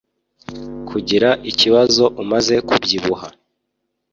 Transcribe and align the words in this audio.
kugira 0.89 1.29
ikibazo 1.51 2.03
umaze 2.21 2.55
kubyibuha. 2.67 3.27